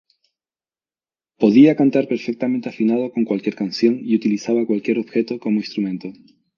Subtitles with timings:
[1.37, 6.11] Podía cantar perfectamente afinado con cualquier canción, y utilizaba cualquier objeto como instrumento.